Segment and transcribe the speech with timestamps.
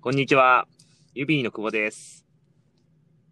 [0.00, 0.66] こんにちは。
[1.14, 2.26] ユビーの久保です。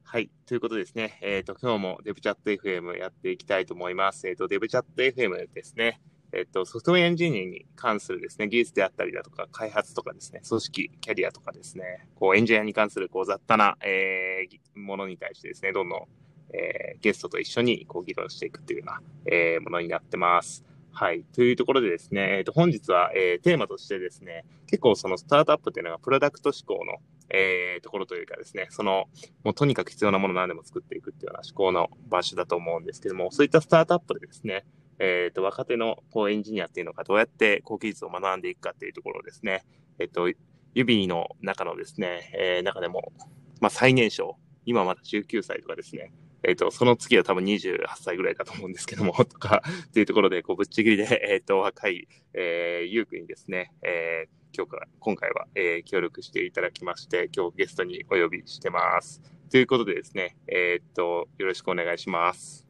[0.04, 0.30] はい。
[0.46, 1.18] ということですね。
[1.22, 4.28] えっ、と、今日もデブチャット FM やっていきたいと思います。
[4.28, 6.00] えっ、と、デブチャット FM ですね。
[6.32, 16.06] えっ、と、ソフトウェアエンジニアに関するですね、技術であったりだとか、開発とかですね、組織、キャリアとかですね、こう、エンジニアに関する、こう、雑多な、えー、ものに対してですね、どんどん、
[16.52, 20.64] えー、ゲストと一緒に、こう、議論していくっていうような、えー、ものになってます。
[20.96, 21.24] はい。
[21.34, 26.98] というところでですね、えっ、と、本日は、えー、テーマとしてですね、結構そのスタートアップっていうのがプロダクト思考の、
[27.30, 29.06] えー、ところというかですね、その、
[29.42, 34.64] もうとにかく必要なもの何でも作っていくっていうような思考の場所だと思うんですけども、そういったスタートアップでですね、
[35.00, 39.64] えっ、と、若手のこうエンジニアっていうのがどうやってこう技術を学んでいくかっていうところですね、
[39.98, 40.30] えっ、と、
[40.74, 43.12] 指の中のですね、えー、中でも、
[43.60, 46.12] まあ最年少、今まだ19歳とかですね、
[46.46, 59.22] えっ、と、その次は多分28歳ぐらいだと思うんですけども、 とか、っていうところで、こう、ぶっちぎりで、 えっ、と、若い、えー、ゆうくんにですね、えー、今日から、今回は、えー、協力していただきまして、今日ゲストにお呼びしてます。
[59.50, 62.66] ということでですね、えっと、よろしくお願いします。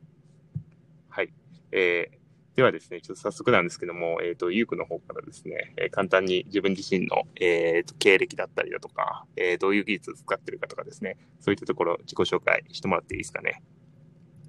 [1.09, 1.33] はい。
[1.73, 2.24] えー、
[2.57, 13.63] ではですね、ちょっと早速なんですけども、えっ、と、ゆうくの方からですね、えー、簡単に自分自身の、えー、と経歴だったりだとか、えー、どういう技術を使ってるかとかですね、そういったところ自己紹介してもらっていいですかね？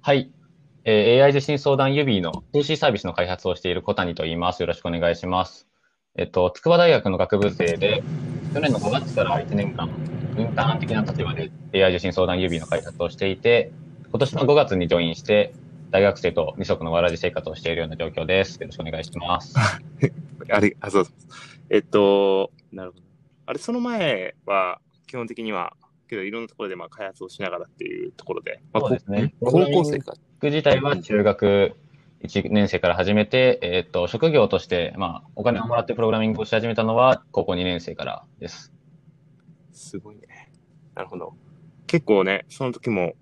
[0.02, 0.30] はい。
[0.84, 4.60] えー AI 受信相談指の通信サービスの開発をしている小谷と言います。
[4.60, 5.66] よろしくお願いします。
[6.14, 8.04] えっと、筑波大学の学部生で、
[8.54, 9.90] 去年の5月から1年間、
[10.38, 13.72] インターン的な立場で AI 受信相談指の開発をしていて、
[14.10, 15.52] 今年の5月にジョインして、
[15.90, 18.60] 大学生と二足のわらじ生活をしているような状況です。
[18.60, 19.54] よろしくお願いします。
[20.50, 21.14] あれ、あ、そうそう。
[21.70, 23.04] えっと、なるほど。
[23.46, 25.76] あれ、その前は、基本的には、
[26.08, 30.14] けどいろんなところでまあ開発をしながらっていうところで、まあ、そうですねこ高校生か。
[30.40, 31.74] 僕自体は中学
[32.22, 38.72] 1年生から始めて、えっと、職業として、まあ、お金をもらってプログラミングをし始めたのは高校2年生からです。
[39.72, 40.50] すごいね。
[40.94, 41.34] なるほど。
[41.86, 43.14] 結構ね、その時も、え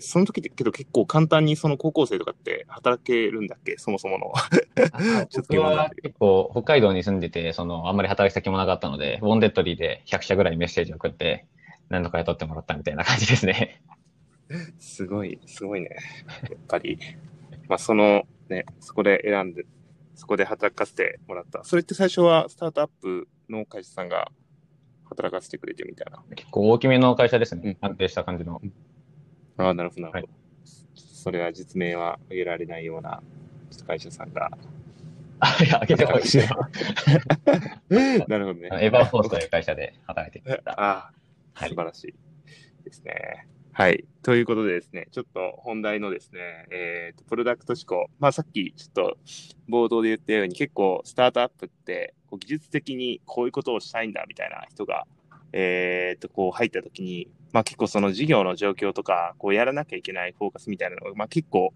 [0.00, 3.76] その時ってけど結構簡単にその高校生とかって働けるんだっけ？
[3.78, 4.32] そもそもの。
[5.28, 11.46] ちょっと僕は結構北海道に住んでて、そのあんまり働き先もなかったので、ウォンデッドリーで100社ぐらいメッセージを送って、
[11.88, 13.82] 何とか雇ってもらったみたいな感じですね。
[14.78, 15.90] すごい、すごいね。
[16.50, 16.98] やっぱり。
[17.68, 19.64] まあそのね、そこで選んで、
[20.14, 21.64] そこで働かせてもらった。
[21.64, 24.30] それって最初はスタートアップの会社さんが
[25.08, 26.22] 働かせてくれてみたいな。
[26.34, 27.62] 結構大きめの会社ですうん。
[27.62, 28.60] ね安定した感じの。
[29.56, 30.26] ああ、なるほど、なるほど。
[30.26, 30.44] はい
[31.24, 33.22] それは実名は挙げられないような
[33.86, 34.50] 会社さんが。
[35.40, 36.24] あ、いや、開けてもいい。
[38.28, 38.68] なるほどね。
[38.82, 40.72] エバーフォースという会社で働いてました。
[40.78, 41.12] ああ、
[41.54, 42.14] はい素晴らしい
[42.84, 43.48] ですね。
[43.72, 44.04] はい。
[44.22, 48.10] ということでですね、ちょっと本題のですね、えっ、と、プロダクト思考。
[48.20, 49.16] まあさっきちょっと
[49.66, 55.06] 冒頭で言ったように結構スタートアップってこう技術的にこういうことをしたいんだみたいな人が、
[55.56, 61.72] えっ、と、こう入った時に、まあ結構その事業の状況とか、こうやらなきゃいけないフォーカスみたいなのが、まあ結構、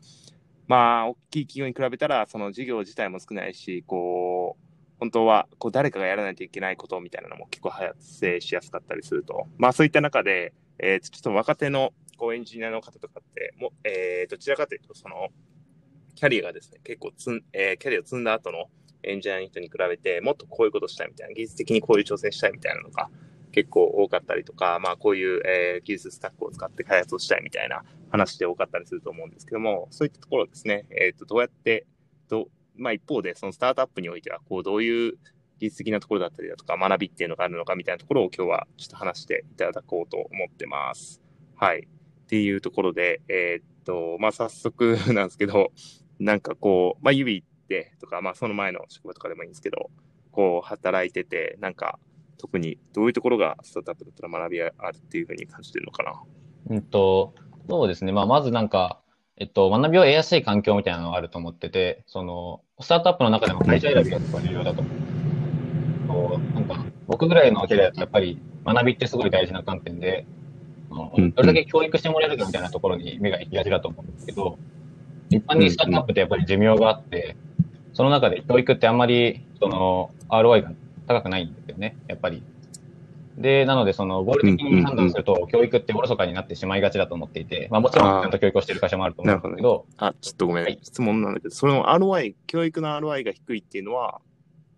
[0.66, 4.64] まあ大きい企業に比べたらその事業自体も少ないし、こう、
[4.98, 9.46] 本当はこう誰かがやらないといけないことみたいなのも結構発生しやすかったりすると。
[9.56, 15.28] まあそういった中で、えー、ちょっと若手のこうエンジニアの方とかって、もえー、どちらかというと、その、
[16.16, 18.66] キャリアがですね、結構つん、えー、キャリアを積んだ後の
[19.04, 23.08] エンジニアの人に比べて、もっとこういうことしたいみたいな、技術的にこういう挑戦したいみたいなのが
[23.52, 31.86] 結構多かったりとか、まあこういう、えー、技術スタックを使って開発をしたいみたいな話で多かったりすると思うんですけども、そういったところですね、えっ、と、どうやって、
[32.28, 35.18] どまあ一方で、そのスタートアップにおいては、こう、どういう
[35.58, 41.20] 技術的なところだったりだとか、学びっていうのがあるのかみたいなところを今日はちょっと話していただこうと思ってます。
[41.56, 41.88] はい。
[41.88, 45.72] っていうところで、えーっと、まあ早速 なんですけど、
[46.18, 49.90] なんかこう、まあ指ってとか、まあその前の職場とかでもいいんですけど、
[50.30, 51.98] こう働いてて、なんか
[52.38, 56.22] 特にどういうところがスタートアップだったら学びあるっていうふうに感じてるのかな？
[56.70, 57.34] うんと、
[57.68, 58.12] そうですね。
[58.12, 59.00] まあ、まずなんか、
[59.36, 66.54] えっと、学びを得やすい環境みたいなのがあると思ってて、その、スタートアップの中でも会社選びがすごい重要だと思う。
[66.54, 70.26] なんか、僕ぐらいのキャリアだとやっぱり学びってすごい大事な観点で、
[70.90, 74.58] どれだけ教育してもらえるかみたいなところに目が行きがちだと思うんですけど、
[75.30, 77.36] 一般にスタートアップってやっぱり寿命があって、
[77.92, 80.72] その中で教育ってあんまり、その、ROI が
[81.08, 82.42] 高くないんですよね、やっぱり。
[83.38, 94.20] で、なので、その、合理的に判断すると、教育っておろそかになってしまいがちだと思っていて、まあもちろん、ちゃんと教育をしている会社もあると思うんですけど、あ、ちょっとごめん、はい質問なんだけど、その ROI、教育の ROI が低いっていうのは、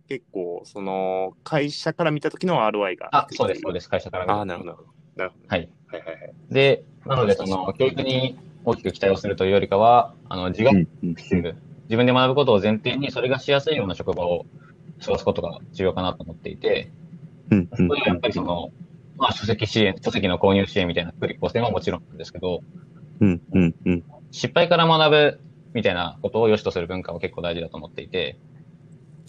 [0.09, 4.73] 結構、その、会社から見た時の ROI があ、そうです、そうです、会社から見るとああ、なるほど。
[5.17, 5.45] なるほど。
[5.49, 5.69] はい。
[5.87, 6.35] はいはいはい。
[6.51, 11.15] で、なので、その、教育に大きく期待をするというよりかは、あの、自学うんうん。
[11.15, 14.47] 自分で学ぶことを前提に、それがしやすいような職場を
[15.05, 16.93] 過ごすことが重要かなと思っていて、
[17.51, 18.71] うんそこではやっぱりその、
[19.17, 22.63] まあ書籍支援、書籍の購入支援みたいな福利厚生はもちろんなんですけど、
[23.21, 24.05] うんうんうん。
[24.31, 25.41] 失敗から学ぶ
[25.75, 28.39] みたいなことを良しとする文化は結構大事だと思っていて、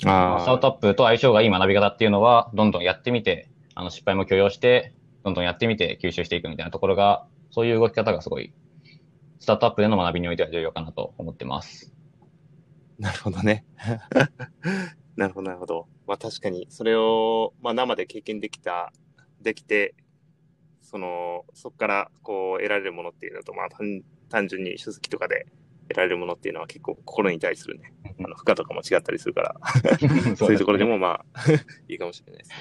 [0.06, 4.94] あスタートアップと相性がいい学び方っていうのは、どんどんやってみて、あの失敗も許容して、
[5.24, 8.54] どんどんやってみて吸収していくみたいなところが、そういう動き方がすごい、
[9.40, 11.94] スタートアップでの学びにおいては重要かなと思ってます。
[12.98, 13.66] なるほどね。
[15.16, 15.88] なるほど、なるほど。
[16.08, 18.94] まあ確かに、それを、まあ生で経験できた、
[19.42, 19.96] できて、
[20.82, 25.46] その、そこからこう得られるものっていうのと、まあ単単純に書籍とかで
[25.90, 29.56] 得られるものっていうのは結構心に対するね、あの負荷とかも違ったりするから、
[30.38, 31.42] そういうところでもまあ、
[31.88, 32.56] いいかもしれないですね。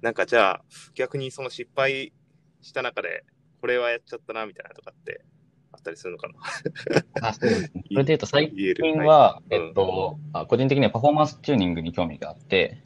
[0.00, 0.64] なんかじゃあ、
[0.94, 2.12] 逆にその失敗
[2.60, 3.24] した中で、
[3.60, 5.24] これはやっちゃったな、みたいなとかって
[5.72, 7.28] あったりするのかな。
[7.28, 7.70] あそうですね。
[7.90, 8.52] それで言うと最。
[8.52, 9.54] 近は、い。
[9.54, 12.82] えっと、あ個人的にはパフォーマンスチューニングに興味があって、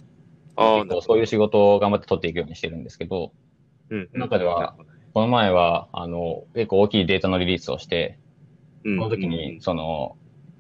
[0.56, 3.32] あそういう仕事を頑張って取っていくようにしてるんですけど、
[3.90, 4.74] うん、中では、
[5.12, 8.18] この前は、あの、結構大きいデータのリリースをして、
[8.82, 10.16] こその時に、その、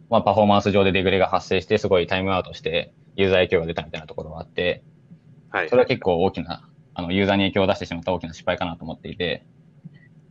[0.08, 4.82] まあ、パフォーマンス上でデグレが発生して、すごいタイムアウトして、ユーザー影響が出たみたいなところがあって、
[5.50, 9.46] はい、それは結構大きな、あの、ユーザーに影響を出してしまった大きな失敗かなと思っていて、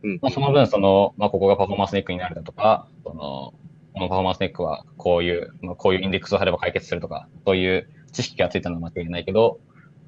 [0.06, 3.54] うんまあ、その分、その、まあ、ここがパフォーマンスネックになるだとか、その、
[3.94, 9.58] このパフォーマンスネックはこういう、まあ、こういうインデックスを貼れば解決するとか、そういう知識がついたのは間違いないけど、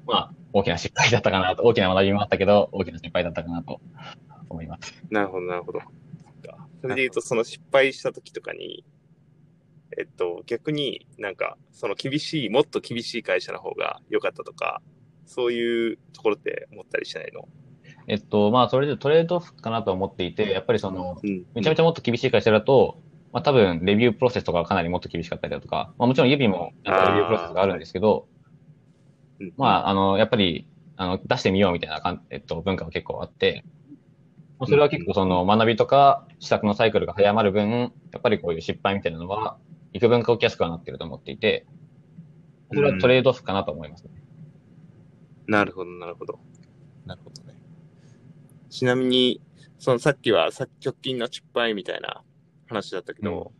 [0.07, 3.81] まあ、大きな失敗だったかなと、大きな学びもあったけど、大きな失敗だったかなと
[4.49, 5.03] 思います。
[5.09, 5.81] なるほど、なるほど。
[6.81, 8.85] それで言うと、その失敗した時とかに、
[9.97, 14.81] えっと、逆になんか、その厳しい、もっと厳しい会社の方が良かったとか、
[15.25, 17.49] そういうところって思ったりしないの？
[18.09, 21.45] えっと、まあ、それでトレードオフかなと思っていて、やっぱりその、うん。
[21.53, 22.97] めちゃめちゃもっと厳しい会社だと、
[23.31, 28.27] まあ多分レビュープロセスとかがかなりもっと厳しかったりだとか、まあもちろん指もレビュープロセスがあるんですけど、
[29.39, 30.67] うんまああの、やっぱり、
[30.97, 33.63] あの、出してみようみたいなかん、えっと、文化が結構あって、
[34.57, 39.57] まあそれは結構その学びとか施策のサイクルが早まる分、やっぱりこういう失敗みたいなのは、
[39.93, 41.67] 幾分か起きやすくはなってると思っていて、
[42.73, 44.09] それはトレードオフかなと思いますね。
[45.47, 46.39] なるほど、なるほど。
[47.05, 47.48] なるほどね。
[48.69, 49.41] ちなみに、
[49.77, 52.23] そのさっきは、さ直近の失敗みたいな
[52.67, 53.51] 話だったけど、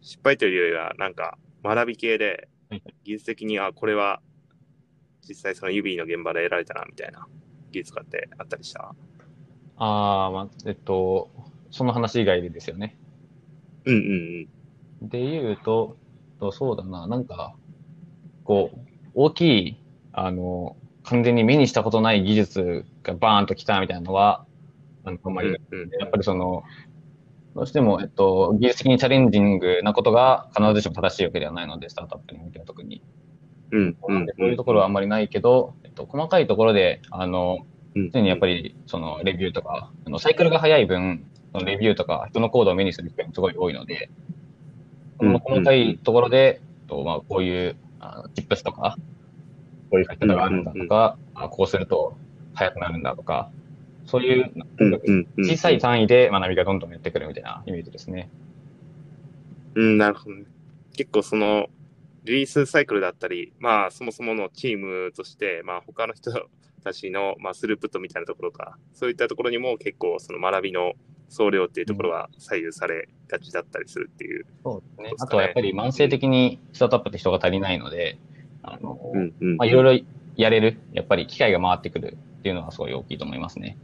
[0.00, 4.20] 失敗というよりは、なんか、学び系ではい、技術的に、あ、これは、
[5.26, 7.26] 実際その指の現場で得られたな、みたいな
[7.72, 8.94] 技術とかってあったりした？
[9.76, 11.30] ああ、まあ、えっと、
[11.70, 12.96] その話以外でですよね。
[13.84, 14.48] うんうん
[15.02, 15.08] うん。
[15.08, 15.96] で言うと、
[16.40, 17.54] とそうだな、なんか、
[18.44, 18.78] こう、
[19.14, 19.76] 大きい、
[20.12, 24.44] あの、完全に目にしたことない技術がバーンと来たみたいなのは、
[25.04, 26.64] なんかあんまり、うんうんやっぱりその、
[27.54, 33.02] どうしても、えっと、技術的にチャレンジングなことが必ずしも正しいわけではないので、スタートアップにおいては特に。
[33.70, 34.26] うんうなん。
[34.26, 37.58] そういうところはあんまりないけど、えっと、細かいところで、あの、
[37.94, 38.10] うん。
[38.10, 44.10] 常にやっぱり、その、レビューとか、あの、サイクルが早い分、そのレビューとか、人のコードを目にする機会もすごい多いので、
[45.20, 48.96] その細かいところで、とまあ、こういう、あのチップスとか、
[49.90, 52.16] こういう書き方があるんだとか、あこうすると
[52.54, 53.50] 早くなるんだとか、
[54.06, 54.52] そういう、
[55.38, 58.28] 小さい単位で学びがどんどんやってくるみたいなイメージですね。
[59.74, 60.44] うん、なるほどね。
[60.96, 61.68] 結構その、
[62.24, 66.32] リリースサイクルだったり、まあ、そもそものチームとして、まあ、他の人
[66.82, 70.92] たちの、まあ、スループットみたいなところか、そういったところにも結構、その学びの
[71.28, 74.44] 総量っていうところは左右されがちだったりするっていう。
[74.44, 78.18] ねそうですかねあとはやっぱり慢性的にスタートアップって人が足りないので、
[78.62, 78.98] あの、
[79.64, 80.04] いろいろ
[80.36, 83.78] やれる、やっぱり機会が回ってくるっていうのはすごい大きいと思いますね。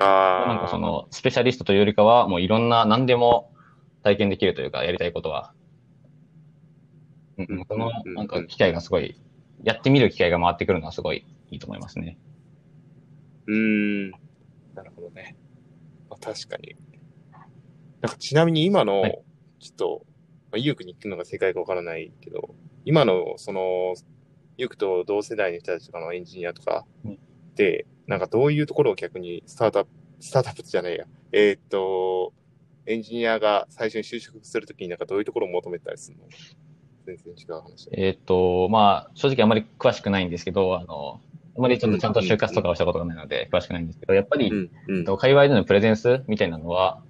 [0.00, 0.48] ああ。
[0.48, 3.52] なんかそ、の、スペシャリストというよりかは、もういろんな何でも
[4.02, 5.54] 体験できるというか、やりたいことは。
[7.38, 9.14] うんうんそのう、んなんか機会がすごい、
[9.62, 12.18] やってみる機会が回ってくるのはすごいいいと思いますね。
[13.46, 14.10] うーん。
[14.74, 15.36] なるほどね。
[16.10, 16.74] まあ、確かに。
[18.00, 19.22] なんかちなみに今の、はい
[19.60, 20.06] ちょっと、
[20.50, 22.52] まあ、ユークに聞くのが正解かわからないけど、
[22.84, 23.94] 今の、その、
[24.56, 27.18] ユークと同世代の人たちとかのエンジニアとかうん
[27.54, 29.90] で、なんかどういうところを逆にスタートアップ、
[30.20, 32.32] スタートアップじゃないや、えーっと、
[32.86, 36.24] エンジニアが最初に就職するときになんかどういうところを求めたりするの？
[37.04, 37.92] 全然違う話だ。
[37.94, 41.20] えーっと、まあ、正直あまり詳しくないんですけど、あの、
[41.58, 45.04] あまりちょっとちゃんと就活とかをしたことがないので、詳しくないんですけど、やっぱり、うん、うん。
[45.04, 47.02] と界隈でのプレゼンスみたいなのは、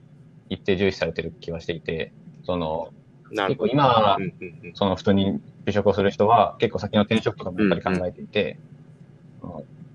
[0.49, 2.13] 一定重視されてる気はしていて、
[2.45, 2.93] その。
[3.33, 4.33] 結構今うん、うん、
[4.65, 4.73] うん。
[4.75, 8.59] その普通に就職をする人は、結構先の転職とかもやっぱり考えていて、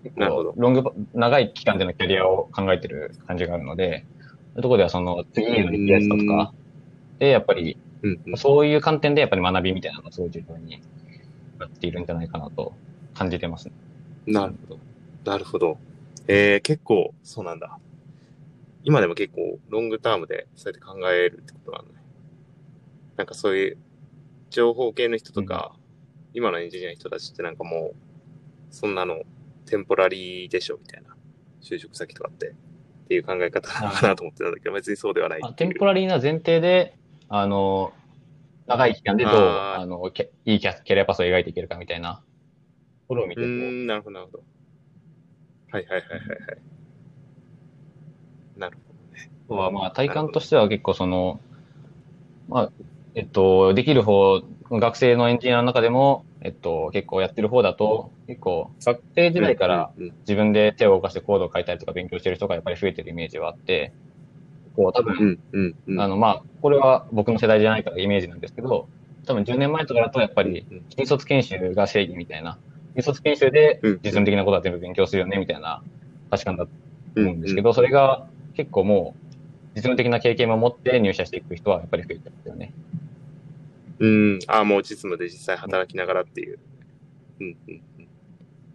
[0.03, 6.53] 結構ロング、長い期間でのキャリアを考えてる感じがあるので、そういうところではその次へのリクエストとか、
[7.19, 8.37] で、やっぱり、うん、うん。
[8.37, 10.81] そういう観点でやっぱり学びみたいなのがすごい重要に
[11.59, 12.73] やっているんじゃないかなと
[13.13, 13.73] 感じてますね。
[14.27, 14.79] なるほど。
[15.31, 15.77] なるほど。
[16.27, 17.79] えー、結構、そうなんだ。
[18.83, 21.96] 今でも結構、ロングタームでそうやって考えるってことなんだね。
[23.17, 23.77] なんかそういう、
[24.49, 25.81] 情報系の人とか、うん、
[26.33, 27.95] 今のエンジニアの人たちってなんかもう、
[28.71, 29.23] そんなの、
[29.65, 31.15] テンポラリーでしょ、みたいな。
[31.61, 32.53] 就職先とかって、っ
[33.07, 36.97] ていう考え方なのかなと思ってたんだけど、別にそうではないテンポラリーな前提で、
[37.29, 37.93] あの、
[38.67, 42.21] 長い期間でどう、あの、けいいキャキャリアパスを描いていけるかみたいな、と
[43.09, 44.43] ころを見てうん、なるほど、なるほど。
[45.71, 46.57] はいはいはいはいはい。
[48.57, 48.77] なる
[49.47, 49.63] ほどね。
[49.63, 51.39] はまあ体感としては結構その、
[52.49, 52.71] まあ、
[53.17, 63.91] えっと、できる方、学生のエンジニアの中でも、えっと、結構やってる方だと、結構、学生時代から自分で手を動かしてコードを書いたりとか勉強してる人がやっぱり増えてるイメージはあって、
[64.75, 65.39] こう、多分、
[65.99, 68.87] あの、まあ、これは僕の世代じゃないからイメージなんですけど、
[69.25, 72.59] 多分10年前とかだとやっぱり、新卒研修が正義みたいな、
[72.93, 75.81] 新卒研修で実務的なことは全部勉強するよねみたいな
[76.29, 76.71] 価値観だと
[77.15, 79.27] 思うんですけど、それが結構もう、
[79.73, 82.73] 実務的な経験も持って入社していく人はやっぱり増えてますよね。
[83.99, 86.59] うん、ああ、もう実務で実際働きながらっていう。
[87.39, 88.07] うん、うん、うん。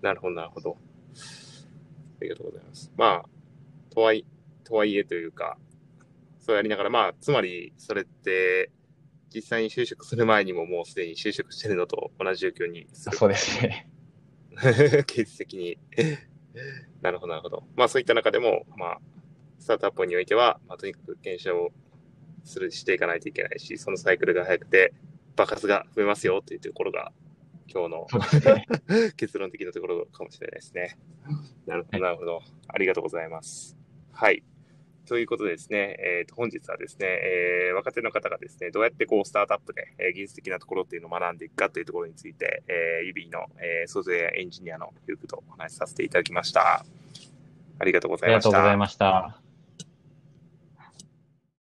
[0.00, 0.76] なるほど、なるほど。
[2.21, 2.93] ありがとうございます。
[2.97, 3.29] まあ、
[3.91, 4.25] とはい、
[4.64, 5.59] とはいえというか、
[6.38, 8.71] そうやりながら、まあ、つまり、それって、
[9.35, 13.17] 実際に就職する前にももうすでに就職してるのと同じ状況にする。
[13.17, 13.88] そうですね。
[15.07, 15.79] ケース的に。
[17.00, 17.64] なるほど、なるほど。
[17.76, 18.99] まあ、そういった中でも、まあ、
[19.59, 21.71] スタートアップにおいては、まあ、とにかく検証
[22.45, 24.93] する、していかないといけないし、そのサイクルが早くて、
[25.37, 27.12] 爆発が増えますよというところが、
[27.73, 28.07] 今日の
[29.17, 30.99] 結論的なところかもしれないですね。
[31.67, 32.43] なるほど、なるほど。
[32.69, 33.77] ありがとうございます。
[34.12, 34.43] はい。
[35.07, 46.85] ということでですね、えー、と本日はですね、えー、若手の方がですね、どうやってこうスタートアップで、えー、技術的なところっていうのを学んでいくかというところについて、えー、指の、えー、ソフトウェアエンジニアのゆうくとお話しさせていただきました。
[47.79, 48.49] ありがとうございました。
[48.49, 49.52] ありがとうございました。